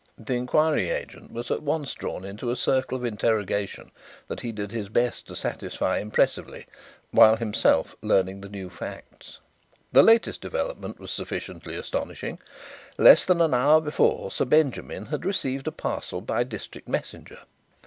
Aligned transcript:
The 0.17 0.33
inquiry 0.33 0.89
agent 0.89 1.31
was 1.31 1.51
at 1.51 1.61
once 1.61 1.93
drawn 1.93 2.25
into 2.25 2.49
a 2.49 2.55
circle 2.55 2.97
of 2.97 3.05
interrogation 3.05 3.91
that 4.29 4.39
he 4.39 4.51
did 4.51 4.71
his 4.71 4.89
best 4.89 5.27
to 5.27 5.35
satisfy 5.35 5.99
impressively 5.99 6.65
while 7.11 7.35
himself 7.35 7.95
learning 8.01 8.41
the 8.41 8.49
new 8.49 8.71
facts. 8.71 9.37
The 9.91 10.01
latest 10.01 10.41
development 10.41 10.99
was 10.99 11.11
sufficiently 11.11 11.75
astonishing. 11.75 12.39
Less 12.97 13.25
than 13.25 13.41
an 13.41 13.53
hour 13.53 13.79
before 13.79 14.31
Sir 14.31 14.45
Benjamin 14.45 15.05
had 15.05 15.23
received 15.23 15.67
a 15.67 15.71
parcel 15.71 16.19
by 16.19 16.45
district 16.45 16.87
messenger. 16.87 17.41